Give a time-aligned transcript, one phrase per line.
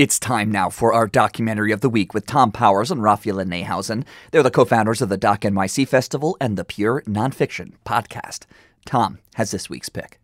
[0.00, 4.06] It's time now for our documentary of the week with Thom Powers and Raphaela Neihausen.
[4.30, 8.46] They're the co founders of the Doc NYC Festival and the Pure Nonfiction podcast.
[8.86, 10.18] Thom has this week's pick.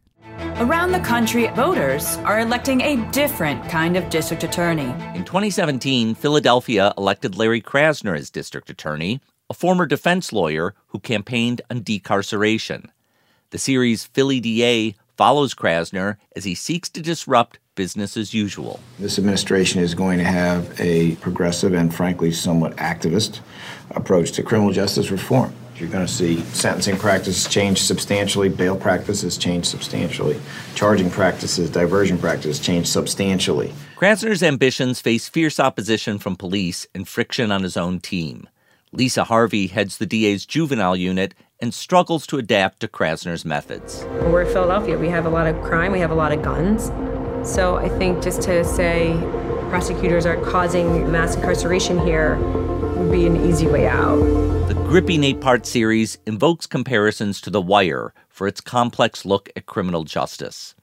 [0.57, 4.95] Around the country, voters are electing a different kind of district attorney.
[5.15, 9.21] In 2017, Philadelphia elected Larry Krasner as district attorney,
[9.51, 12.88] a former defense lawyer who campaigned on decarceration.
[13.51, 18.80] The series Philly DA follows Krasner as he seeks to disrupt business as usual.
[18.98, 23.41] This administration is going to have a progressive and, frankly, somewhat activist
[23.91, 25.55] approach to criminal justice reform.
[25.77, 30.41] You're going to see sentencing practices change substantially, bail practices change substantially,
[30.74, 33.74] charging practices, diversion practices change substantially.
[33.96, 38.48] Krasner's ambitions face fierce opposition from police and friction on his own team.
[38.92, 44.05] Lisa Harvey heads the DA's juvenile unit and struggles to adapt to Krasner's methods.
[44.05, 44.98] We're in Philadelphia.
[44.98, 46.91] We have a lot of crime, we have a lot of guns.
[47.48, 49.16] So I think just to say
[49.70, 52.37] prosecutors are causing mass incarceration here
[52.97, 54.19] would be an easy way out.
[54.69, 59.67] The gripping eight part series invokes comparisons to The Wire for its complex look at
[59.67, 60.75] criminal justice.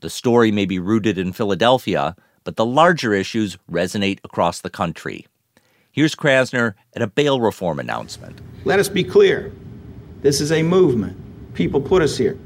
[0.00, 5.26] The story may be rooted in Philadelphia, but the larger issues resonate across the country.
[5.90, 8.40] Here's Krasner at a bail reform announcement.
[8.64, 9.52] Let us be clear
[10.22, 11.16] this is a movement.
[11.54, 12.38] People put us here,